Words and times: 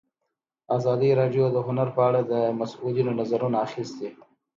ازادي 0.77 1.09
راډیو 1.19 1.45
د 1.51 1.57
هنر 1.67 1.87
په 1.97 2.01
اړه 2.09 2.21
د 2.31 2.33
مسؤلینو 2.59 3.11
نظرونه 3.19 3.57
اخیستي. 3.67 4.09